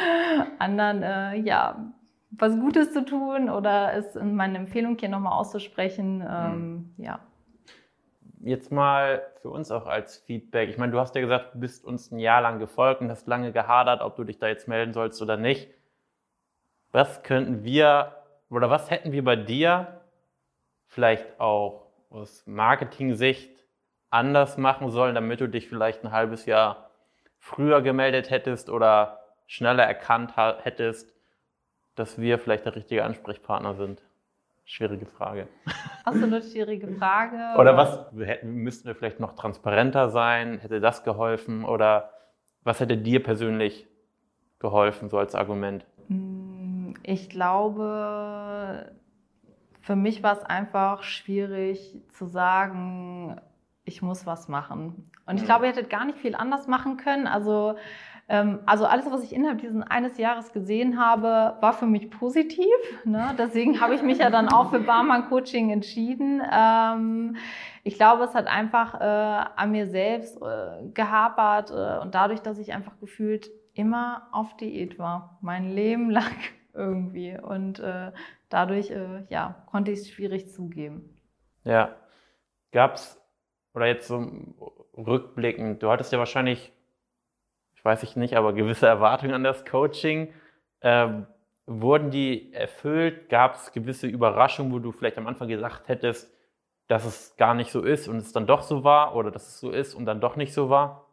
anderen 0.60 1.02
äh, 1.02 1.34
ja 1.40 1.92
was 2.30 2.56
Gutes 2.60 2.92
zu 2.92 3.04
tun 3.04 3.50
oder 3.50 3.92
es 3.92 4.14
in 4.14 4.36
meine 4.36 4.58
Empfehlung 4.58 4.96
hier 5.00 5.08
nochmal 5.08 5.32
auszusprechen. 5.32 6.24
Ähm, 6.24 6.92
mhm. 6.96 7.04
Ja 7.04 7.25
jetzt 8.46 8.72
mal 8.72 9.26
für 9.42 9.50
uns 9.50 9.70
auch 9.70 9.86
als 9.86 10.18
Feedback. 10.18 10.68
Ich 10.68 10.78
meine, 10.78 10.92
du 10.92 11.00
hast 11.00 11.14
ja 11.14 11.20
gesagt, 11.20 11.54
du 11.54 11.60
bist 11.60 11.84
uns 11.84 12.10
ein 12.10 12.18
Jahr 12.18 12.40
lang 12.40 12.58
gefolgt 12.58 13.00
und 13.00 13.10
hast 13.10 13.26
lange 13.26 13.52
gehadert, 13.52 14.00
ob 14.00 14.16
du 14.16 14.24
dich 14.24 14.38
da 14.38 14.48
jetzt 14.48 14.68
melden 14.68 14.92
sollst 14.92 15.20
oder 15.20 15.36
nicht. 15.36 15.70
Was 16.92 17.22
könnten 17.22 17.64
wir 17.64 18.14
oder 18.48 18.70
was 18.70 18.90
hätten 18.90 19.12
wir 19.12 19.24
bei 19.24 19.36
dir 19.36 20.00
vielleicht 20.86 21.40
auch 21.40 21.86
aus 22.10 22.46
Marketing-Sicht 22.46 23.50
anders 24.10 24.56
machen 24.56 24.90
sollen, 24.90 25.14
damit 25.14 25.40
du 25.40 25.48
dich 25.48 25.68
vielleicht 25.68 26.04
ein 26.04 26.12
halbes 26.12 26.46
Jahr 26.46 26.90
früher 27.38 27.82
gemeldet 27.82 28.30
hättest 28.30 28.70
oder 28.70 29.20
schneller 29.46 29.84
erkannt 29.84 30.34
hättest, 30.36 31.12
dass 31.96 32.20
wir 32.20 32.38
vielleicht 32.38 32.64
der 32.64 32.76
richtige 32.76 33.04
Ansprechpartner 33.04 33.74
sind? 33.74 34.05
Schwierige 34.68 35.06
Frage. 35.06 35.46
Absolut 36.04 36.44
schwierige 36.52 36.88
Frage. 36.88 37.38
Oder 37.56 37.76
was 37.76 38.12
müssten 38.42 38.88
wir 38.88 38.96
vielleicht 38.96 39.20
noch 39.20 39.36
transparenter 39.36 40.10
sein? 40.10 40.58
Hätte 40.58 40.80
das 40.80 41.04
geholfen? 41.04 41.64
Oder 41.64 42.10
was 42.64 42.80
hätte 42.80 42.96
dir 42.96 43.22
persönlich 43.22 43.86
geholfen, 44.58 45.08
so 45.08 45.18
als 45.18 45.36
Argument? 45.36 45.86
Mm, 46.08 46.94
ich 47.04 47.30
glaube, 47.30 48.92
für 49.82 49.94
mich 49.94 50.24
war 50.24 50.36
es 50.36 50.42
einfach 50.42 51.04
schwierig 51.04 52.02
zu 52.10 52.26
sagen, 52.26 53.40
ich 53.84 54.02
muss 54.02 54.26
was 54.26 54.48
machen. 54.48 55.12
Und 55.26 55.36
ich 55.36 55.44
glaube, 55.44 55.66
ihr 55.66 55.72
hättet 55.72 55.90
gar 55.90 56.04
nicht 56.04 56.18
viel 56.18 56.34
anders 56.34 56.66
machen 56.66 56.96
können. 56.96 57.28
Also 57.28 57.76
also 58.28 58.86
alles, 58.86 59.08
was 59.08 59.22
ich 59.22 59.32
innerhalb 59.32 59.60
dieses 59.60 59.80
eines 59.82 60.18
Jahres 60.18 60.52
gesehen 60.52 60.98
habe, 60.98 61.56
war 61.60 61.72
für 61.72 61.86
mich 61.86 62.10
positiv. 62.10 62.66
Ne? 63.04 63.34
Deswegen 63.38 63.80
habe 63.80 63.94
ich 63.94 64.02
mich 64.02 64.18
ja 64.18 64.30
dann 64.30 64.48
auch 64.48 64.70
für 64.70 64.80
Barmann 64.80 65.28
Coaching 65.28 65.70
entschieden. 65.70 66.42
Ähm, 66.52 67.36
ich 67.84 67.94
glaube, 67.94 68.24
es 68.24 68.34
hat 68.34 68.48
einfach 68.48 69.00
äh, 69.00 69.04
an 69.04 69.70
mir 69.70 69.86
selbst 69.86 70.42
äh, 70.42 70.88
gehapert 70.92 71.70
äh, 71.70 72.02
und 72.02 72.16
dadurch, 72.16 72.40
dass 72.40 72.58
ich 72.58 72.72
einfach 72.72 72.98
gefühlt 72.98 73.48
immer 73.74 74.26
auf 74.32 74.56
Diät 74.56 74.98
war, 74.98 75.38
mein 75.40 75.70
Leben 75.70 76.10
lang 76.10 76.34
irgendwie 76.74 77.38
und 77.38 77.82
dadurch 78.50 78.92
ja 79.30 79.64
konnte 79.70 79.92
ich 79.92 80.00
es 80.00 80.10
schwierig 80.10 80.50
zugeben. 80.50 81.16
Ja, 81.64 81.96
gab 82.70 82.96
es 82.96 83.18
oder 83.72 83.86
jetzt 83.86 84.08
so 84.08 84.30
rückblickend, 84.94 85.82
du 85.82 85.90
hattest 85.90 86.12
ja 86.12 86.18
wahrscheinlich 86.18 86.75
weiß 87.86 88.02
ich 88.02 88.16
nicht, 88.16 88.36
aber 88.36 88.52
gewisse 88.52 88.86
Erwartungen 88.86 89.32
an 89.32 89.44
das 89.44 89.64
Coaching. 89.64 90.34
Ähm, 90.82 91.26
wurden 91.66 92.10
die 92.10 92.52
erfüllt? 92.52 93.30
Gab 93.30 93.54
es 93.54 93.72
gewisse 93.72 94.06
Überraschungen, 94.06 94.72
wo 94.72 94.78
du 94.78 94.92
vielleicht 94.92 95.16
am 95.16 95.26
Anfang 95.26 95.48
gesagt 95.48 95.88
hättest, 95.88 96.30
dass 96.88 97.04
es 97.04 97.36
gar 97.36 97.54
nicht 97.54 97.72
so 97.72 97.82
ist 97.82 98.08
und 98.08 98.16
es 98.18 98.32
dann 98.32 98.46
doch 98.46 98.62
so 98.62 98.84
war 98.84 99.16
oder 99.16 99.30
dass 99.30 99.48
es 99.48 99.60
so 99.60 99.70
ist 99.70 99.94
und 99.94 100.04
dann 100.04 100.20
doch 100.20 100.36
nicht 100.36 100.52
so 100.52 100.68
war? 100.68 101.06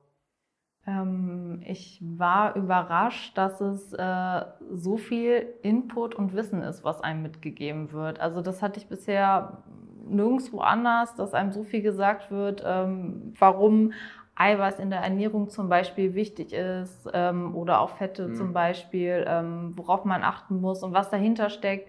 Ähm, 0.85 1.61
ich 1.65 2.01
war 2.03 2.55
überrascht, 2.55 3.37
dass 3.37 3.61
es 3.61 3.93
äh, 3.93 4.41
so 4.71 4.97
viel 4.97 5.47
Input 5.61 6.13
und 6.13 6.33
Wissen 6.33 6.61
ist, 6.61 6.83
was 6.83 7.01
einem 7.01 7.21
mitgegeben 7.23 7.91
wird. 7.93 8.19
Also 8.19 8.41
das 8.41 8.61
hatte 8.61 8.79
ich 8.79 8.87
bisher 8.87 9.63
nirgendwo 10.05 10.59
anders, 10.59 11.15
dass 11.15 11.33
einem 11.33 11.51
so 11.51 11.63
viel 11.63 11.81
gesagt 11.81 12.29
wird, 12.29 12.61
ähm, 12.65 13.33
warum 13.39 13.93
Eiweiß 14.35 14.79
in 14.79 14.89
der 14.89 15.01
Ernährung 15.01 15.49
zum 15.49 15.69
Beispiel 15.69 16.15
wichtig 16.15 16.53
ist 16.53 17.07
ähm, 17.13 17.55
oder 17.55 17.81
auch 17.81 17.91
Fette 17.97 18.29
mhm. 18.29 18.35
zum 18.35 18.53
Beispiel, 18.53 19.25
ähm, 19.27 19.73
worauf 19.75 20.05
man 20.05 20.23
achten 20.23 20.59
muss 20.59 20.81
und 20.83 20.93
was 20.93 21.09
dahinter 21.09 21.49
steckt, 21.49 21.87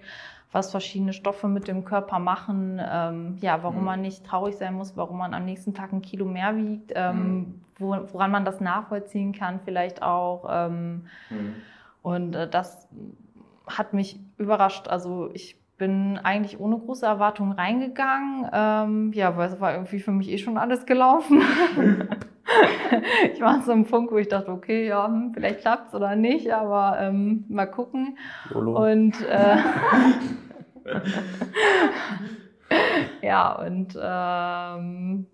was 0.53 0.71
verschiedene 0.71 1.13
Stoffe 1.13 1.49
mit 1.49 1.69
dem 1.69 1.85
Körper 1.85 2.19
machen, 2.19 2.81
ähm, 2.85 3.39
ja, 3.41 3.63
warum 3.63 3.81
mhm. 3.81 3.85
man 3.85 4.01
nicht 4.03 4.27
traurig 4.27 4.57
sein 4.57 4.75
muss, 4.75 4.97
warum 4.97 5.19
man 5.19 5.33
am 5.33 5.45
nächsten 5.45 5.75
Tag 5.75 5.93
ein 5.93 6.03
Kilo 6.03 6.27
mehr 6.27 6.57
wiegt, 6.57 6.93
ähm, 6.95 7.17
mhm. 7.17 7.61
wo, 7.79 7.97
woran 8.13 8.31
man 8.31 8.45
das 8.45 8.61
nachvollziehen 8.61 9.33
kann 9.33 9.61
vielleicht 9.65 10.03
auch. 10.03 10.47
Ähm, 10.49 11.07
mhm. 11.31 11.55
Und 12.03 12.37
äh, 12.37 12.49
das 12.49 12.89
hat 13.67 13.95
mich 13.95 14.21
überrascht. 14.37 14.87
Also 14.89 15.31
ich 15.33 15.59
bin 15.79 16.19
eigentlich 16.19 16.61
ohne 16.61 16.79
große 16.79 17.07
Erwartungen 17.07 17.53
reingegangen. 17.53 18.49
Ähm, 18.53 19.13
ja, 19.13 19.37
weil 19.37 19.49
es 19.49 19.61
war 19.61 19.73
irgendwie 19.73 19.99
für 19.99 20.13
mich 20.13 20.31
eh 20.31 20.39
schon 20.39 20.59
alles 20.59 20.87
gelaufen. 20.87 21.43
ich 23.33 23.41
war 23.41 23.63
so 23.63 23.73
einem 23.73 23.87
Punkt, 23.87 24.13
wo 24.13 24.19
ich 24.19 24.29
dachte, 24.29 24.51
okay, 24.51 24.87
ja, 24.87 25.07
hm, 25.07 25.33
vielleicht 25.35 25.61
klappt 25.61 25.89
es 25.89 25.95
oder 25.95 26.17
nicht, 26.17 26.53
aber 26.53 26.99
ähm, 27.01 27.45
mal 27.49 27.67
gucken. 27.67 28.19
Lolo. 28.51 28.91
Und 28.91 29.15
äh, 29.27 29.57
ja, 33.23 33.53
und 33.53 33.99
ähm, 34.01 35.27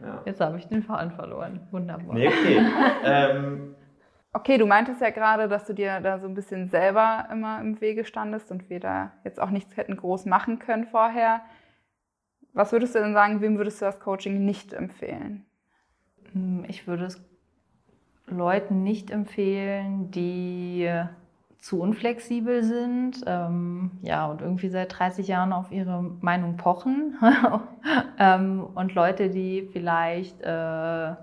ja. 0.00 0.22
jetzt 0.24 0.40
habe 0.40 0.58
ich 0.58 0.66
den 0.66 0.82
Faden 0.82 1.12
verloren. 1.12 1.60
Wunderbar. 1.70 2.14
Nee, 2.14 2.28
okay. 2.28 2.66
ähm, 3.04 3.74
okay, 4.32 4.58
du 4.58 4.66
meintest 4.66 5.00
ja 5.00 5.10
gerade, 5.10 5.48
dass 5.48 5.66
du 5.66 5.72
dir 5.72 6.00
da 6.00 6.18
so 6.18 6.28
ein 6.28 6.34
bisschen 6.34 6.68
selber 6.68 7.28
immer 7.32 7.60
im 7.60 7.80
Wege 7.80 8.04
standest 8.04 8.50
und 8.50 8.70
wir 8.70 8.80
da 8.80 9.12
jetzt 9.24 9.40
auch 9.40 9.50
nichts 9.50 9.76
hätten 9.76 9.96
groß 9.96 10.26
machen 10.26 10.58
können 10.58 10.86
vorher. 10.86 11.42
Was 12.52 12.70
würdest 12.70 12.94
du 12.94 13.00
denn 13.00 13.14
sagen, 13.14 13.40
wem 13.40 13.56
würdest 13.56 13.80
du 13.80 13.86
das 13.86 13.98
Coaching 13.98 14.44
nicht 14.44 14.72
empfehlen? 14.72 15.44
Hm, 16.34 16.64
ich 16.68 16.86
würde 16.86 17.06
es 17.06 17.20
Leuten 18.26 18.82
nicht 18.82 19.10
empfehlen, 19.10 20.10
die 20.10 20.90
zu 21.58 21.80
unflexibel 21.80 22.62
sind, 22.62 23.24
ähm, 23.26 23.92
ja, 24.02 24.26
und 24.26 24.42
irgendwie 24.42 24.68
seit 24.68 24.98
30 24.98 25.28
Jahren 25.28 25.52
auf 25.54 25.72
ihre 25.72 26.02
Meinung 26.20 26.58
pochen. 26.58 27.16
ähm, 28.18 28.66
und 28.74 28.94
Leute, 28.94 29.30
die 29.30 29.70
vielleicht 29.72 30.42
äh, 30.42 31.14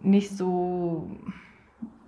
nicht 0.00 0.36
so 0.36 1.10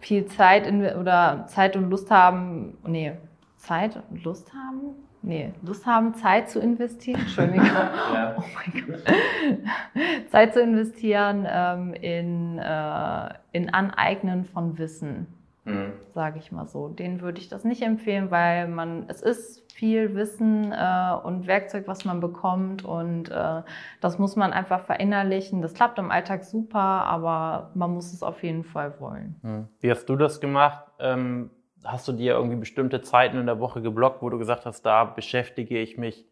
viel 0.00 0.26
Zeit 0.26 0.66
in, 0.66 0.84
oder 0.84 1.46
Zeit 1.46 1.76
und 1.76 1.88
Lust 1.88 2.10
haben, 2.10 2.76
nee, 2.86 3.12
Zeit 3.60 4.02
und 4.10 4.24
Lust 4.24 4.52
haben, 4.54 4.96
nee, 5.22 5.52
Lust 5.62 5.86
haben, 5.86 6.14
Zeit 6.14 6.48
zu 6.48 6.60
investieren. 6.60 7.20
Entschuldigung. 7.20 7.66
ja. 8.14 8.36
Oh 8.38 8.42
mein 8.54 8.86
Gott. 8.86 9.04
Zeit 10.30 10.54
zu 10.54 10.62
investieren 10.62 11.46
ähm, 11.48 11.92
in, 11.94 12.58
äh, 12.58 13.34
in 13.52 13.72
Aneignen 13.72 14.46
von 14.46 14.78
Wissen, 14.78 15.26
mhm. 15.64 15.92
sage 16.14 16.38
ich 16.38 16.50
mal 16.52 16.66
so. 16.66 16.88
Den 16.88 17.20
würde 17.20 17.38
ich 17.38 17.48
das 17.48 17.64
nicht 17.64 17.82
empfehlen, 17.82 18.30
weil 18.30 18.66
man, 18.66 19.04
es 19.08 19.20
ist 19.20 19.70
viel 19.72 20.14
Wissen 20.14 20.72
äh, 20.72 21.14
und 21.22 21.46
Werkzeug, 21.46 21.86
was 21.86 22.06
man 22.06 22.20
bekommt 22.20 22.84
und 22.84 23.30
äh, 23.30 23.62
das 24.00 24.18
muss 24.18 24.36
man 24.36 24.54
einfach 24.54 24.80
verinnerlichen. 24.80 25.60
Das 25.60 25.74
klappt 25.74 25.98
im 25.98 26.10
Alltag 26.10 26.44
super, 26.44 26.78
aber 26.78 27.70
man 27.74 27.92
muss 27.92 28.12
es 28.12 28.22
auf 28.22 28.42
jeden 28.42 28.64
Fall 28.64 28.98
wollen. 29.00 29.36
Mhm. 29.42 29.68
Wie 29.80 29.90
hast 29.90 30.06
du 30.06 30.16
das 30.16 30.40
gemacht? 30.40 30.84
Ähm 30.98 31.50
hast 31.84 32.08
du 32.08 32.12
dir 32.12 32.34
irgendwie 32.34 32.56
bestimmte 32.56 33.02
Zeiten 33.02 33.38
in 33.38 33.46
der 33.46 33.60
Woche 33.60 33.82
geblockt, 33.82 34.22
wo 34.22 34.28
du 34.28 34.38
gesagt 34.38 34.66
hast, 34.66 34.82
da 34.82 35.04
beschäftige 35.04 35.78
ich 35.78 35.96
mich, 35.98 36.26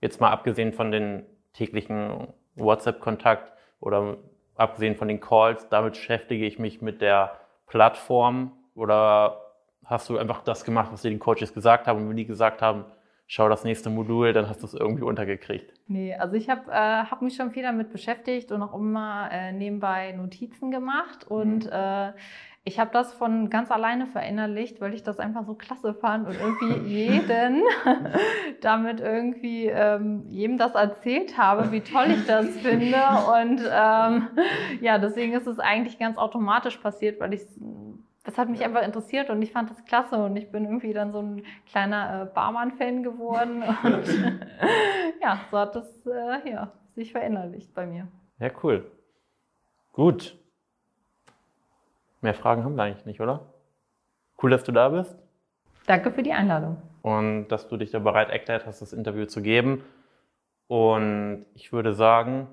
jetzt 0.00 0.20
mal 0.20 0.30
abgesehen 0.30 0.72
von 0.72 0.90
den 0.90 1.26
täglichen 1.52 2.28
WhatsApp-Kontakt 2.54 3.52
oder 3.80 4.16
abgesehen 4.54 4.96
von 4.96 5.08
den 5.08 5.20
Calls, 5.20 5.68
damit 5.68 5.92
beschäftige 5.94 6.46
ich 6.46 6.58
mich 6.58 6.82
mit 6.82 7.00
der 7.00 7.38
Plattform 7.66 8.52
oder 8.74 9.40
hast 9.84 10.08
du 10.08 10.18
einfach 10.18 10.42
das 10.42 10.64
gemacht, 10.64 10.90
was 10.92 11.02
dir 11.02 11.10
die 11.10 11.18
Coaches 11.18 11.54
gesagt 11.54 11.86
haben 11.86 12.02
und 12.02 12.08
wenn 12.08 12.16
die 12.16 12.26
gesagt 12.26 12.62
haben, 12.62 12.84
schau 13.26 13.48
das 13.48 13.62
nächste 13.62 13.90
Modul, 13.90 14.32
dann 14.32 14.48
hast 14.48 14.62
du 14.62 14.66
es 14.66 14.74
irgendwie 14.74 15.04
untergekriegt. 15.04 15.72
Nee, 15.86 16.14
also 16.14 16.34
ich 16.34 16.48
habe 16.48 16.70
äh, 16.70 17.04
hab 17.04 17.22
mich 17.22 17.36
schon 17.36 17.50
viel 17.50 17.62
damit 17.62 17.92
beschäftigt 17.92 18.50
und 18.52 18.62
auch 18.62 18.74
immer 18.74 19.28
äh, 19.30 19.52
nebenbei 19.52 20.12
Notizen 20.12 20.70
gemacht 20.70 21.26
und 21.28 21.66
mhm. 21.66 21.72
äh, 21.72 22.12
ich 22.64 22.78
habe 22.78 22.90
das 22.92 23.14
von 23.14 23.48
ganz 23.50 23.70
alleine 23.70 24.06
verinnerlicht, 24.06 24.80
weil 24.80 24.92
ich 24.92 25.02
das 25.02 25.18
einfach 25.18 25.44
so 25.44 25.54
klasse 25.54 25.94
fand 25.94 26.28
und 26.28 26.36
irgendwie 26.38 26.88
jeden 26.88 27.62
damit 28.60 29.00
irgendwie 29.00 29.66
ähm, 29.66 30.24
jedem 30.28 30.58
das 30.58 30.74
erzählt 30.74 31.38
habe, 31.38 31.72
wie 31.72 31.80
toll 31.80 32.10
ich 32.10 32.26
das 32.26 32.46
finde. 32.62 32.98
Und 33.40 33.62
ähm, 33.70 34.28
ja, 34.80 34.98
deswegen 34.98 35.32
ist 35.32 35.46
es 35.46 35.58
eigentlich 35.58 35.98
ganz 35.98 36.18
automatisch 36.18 36.76
passiert, 36.76 37.20
weil 37.20 37.34
ich 37.34 37.42
das 38.24 38.36
hat 38.36 38.50
mich 38.50 38.62
einfach 38.62 38.82
interessiert 38.82 39.30
und 39.30 39.40
ich 39.40 39.52
fand 39.52 39.70
das 39.70 39.82
klasse 39.86 40.16
und 40.16 40.36
ich 40.36 40.52
bin 40.52 40.66
irgendwie 40.66 40.92
dann 40.92 41.12
so 41.12 41.20
ein 41.20 41.44
kleiner 41.64 42.24
äh, 42.24 42.34
Barmann-Fan 42.34 43.02
geworden 43.02 43.62
und 43.62 44.06
ja, 45.22 45.40
so 45.50 45.58
hat 45.58 45.74
das 45.74 46.06
äh, 46.06 46.50
ja, 46.50 46.72
sich 46.94 47.12
verinnerlicht 47.12 47.72
bei 47.72 47.86
mir. 47.86 48.06
Ja, 48.38 48.50
cool. 48.62 48.90
Gut. 49.94 50.36
Mehr 52.20 52.34
Fragen 52.34 52.64
haben 52.64 52.76
wir 52.76 52.82
eigentlich 52.82 53.06
nicht, 53.06 53.20
oder? 53.20 53.46
Cool, 54.42 54.50
dass 54.50 54.64
du 54.64 54.72
da 54.72 54.88
bist. 54.88 55.16
Danke 55.86 56.10
für 56.10 56.22
die 56.22 56.32
Einladung. 56.32 56.80
Und 57.02 57.48
dass 57.48 57.68
du 57.68 57.76
dich 57.76 57.90
da 57.90 57.98
bereit 57.98 58.30
erklärt 58.30 58.66
hast, 58.66 58.82
das 58.82 58.92
Interview 58.92 59.26
zu 59.26 59.40
geben. 59.40 59.84
Und 60.66 61.46
ich 61.54 61.72
würde 61.72 61.94
sagen, 61.94 62.48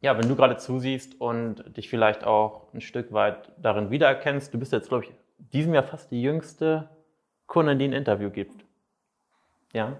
ja, 0.00 0.18
wenn 0.18 0.28
du 0.28 0.36
gerade 0.36 0.56
zusiehst 0.56 1.20
und 1.20 1.76
dich 1.76 1.88
vielleicht 1.88 2.24
auch 2.24 2.72
ein 2.74 2.80
Stück 2.80 3.12
weit 3.12 3.52
darin 3.56 3.90
wiedererkennst, 3.90 4.52
du 4.52 4.58
bist 4.58 4.72
jetzt, 4.72 4.88
glaube 4.88 5.04
ich, 5.04 5.12
diesem 5.38 5.74
Jahr 5.74 5.84
fast 5.84 6.10
die 6.10 6.20
jüngste 6.20 6.90
Kundin, 7.46 7.78
die 7.78 7.84
ein 7.86 7.92
Interview 7.92 8.30
gibt. 8.30 8.64
Ja. 9.72 9.96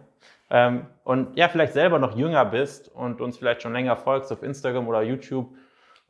Ähm, 0.51 0.87
und 1.05 1.37
ja, 1.37 1.49
vielleicht 1.49 1.73
selber 1.73 1.99
noch 1.99 2.17
jünger 2.17 2.45
bist 2.45 2.89
und 2.89 3.21
uns 3.21 3.39
vielleicht 3.39 3.63
schon 3.63 3.73
länger 3.73 3.97
folgst 3.97 4.31
auf 4.33 4.43
Instagram 4.43 4.87
oder 4.89 5.03
YouTube 5.03 5.55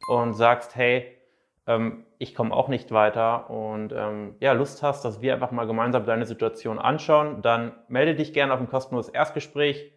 und 0.08 0.34
sagst, 0.34 0.74
hey, 0.74 1.16
ähm, 1.66 2.04
ich 2.18 2.34
komme 2.34 2.54
auch 2.54 2.68
nicht 2.68 2.92
weiter 2.92 3.50
und 3.50 3.92
ähm, 3.92 4.34
ja, 4.40 4.52
Lust 4.52 4.82
hast, 4.82 5.04
dass 5.04 5.20
wir 5.20 5.34
einfach 5.34 5.50
mal 5.50 5.66
gemeinsam 5.66 6.04
deine 6.04 6.26
Situation 6.26 6.78
anschauen, 6.78 7.42
dann 7.42 7.72
melde 7.88 8.14
dich 8.14 8.32
gerne 8.32 8.52
auf 8.52 8.60
ein 8.60 8.68
kostenloses 8.68 9.12
Erstgespräch 9.12 9.92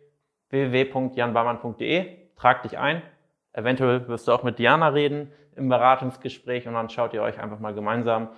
www.janbarmann.de, 0.50 2.08
trag 2.36 2.64
dich 2.64 2.78
ein. 2.78 3.02
Eventuell 3.54 4.08
wirst 4.08 4.28
du 4.28 4.32
auch 4.32 4.44
mit 4.44 4.60
Diana 4.60 4.90
reden 4.90 5.32
im 5.56 5.70
Beratungsgespräch 5.70 6.68
und 6.68 6.74
dann 6.74 6.90
schaut 6.90 7.14
ihr 7.14 7.22
euch 7.22 7.40
einfach 7.40 7.60
mal 7.60 7.74
gemeinsam 7.74 8.30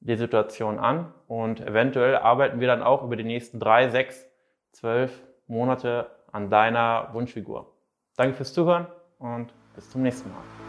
die 0.00 0.16
Situation 0.16 0.78
an 0.78 1.12
und 1.28 1.60
eventuell 1.60 2.16
arbeiten 2.16 2.58
wir 2.58 2.66
dann 2.66 2.82
auch 2.82 3.04
über 3.04 3.16
die 3.16 3.24
nächsten 3.24 3.60
drei, 3.60 3.88
sechs, 3.88 4.26
zwölf 4.72 5.22
Monate 5.46 6.10
an 6.32 6.50
deiner 6.50 7.10
Wunschfigur. 7.12 7.72
Danke 8.16 8.34
fürs 8.34 8.52
Zuhören 8.52 8.86
und 9.18 9.52
bis 9.74 9.90
zum 9.90 10.02
nächsten 10.02 10.30
Mal. 10.30 10.61